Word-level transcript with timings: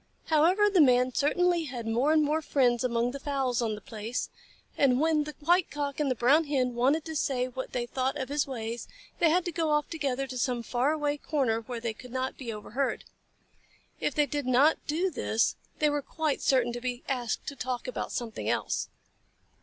However, 0.25 0.67
the 0.67 0.81
Man 0.81 1.13
certainly 1.13 1.65
had 1.65 1.85
more 1.85 2.11
and 2.11 2.23
more 2.23 2.41
friends 2.41 2.83
among 2.83 3.11
the 3.11 3.19
fowls 3.19 3.61
on 3.61 3.75
the 3.75 3.81
place, 3.81 4.31
and 4.75 4.99
when 4.99 5.25
the 5.25 5.35
White 5.41 5.69
Cock 5.69 5.99
and 5.99 6.09
the 6.09 6.15
Brown 6.15 6.45
Hen 6.45 6.73
wanted 6.73 7.05
to 7.05 7.15
say 7.15 7.47
what 7.47 7.71
they 7.71 7.85
thought 7.85 8.17
of 8.17 8.27
his 8.29 8.47
ways, 8.47 8.87
they 9.19 9.29
had 9.29 9.45
to 9.45 9.51
go 9.51 9.69
off 9.69 9.91
together 9.91 10.25
to 10.25 10.39
some 10.39 10.63
far 10.63 10.91
away 10.91 11.17
corner 11.17 11.61
where 11.61 11.79
they 11.79 11.93
could 11.93 12.09
not 12.11 12.35
be 12.35 12.51
overheard. 12.51 13.03
If 13.99 14.15
they 14.15 14.25
did 14.25 14.47
not 14.47 14.79
do 14.87 15.11
this, 15.11 15.55
they 15.77 15.91
were 15.91 16.01
quite 16.01 16.41
certain 16.41 16.73
to 16.73 16.81
be 16.81 17.03
asked 17.07 17.45
to 17.45 17.55
talk 17.55 17.87
about 17.87 18.11
something 18.11 18.49
else. 18.49 18.89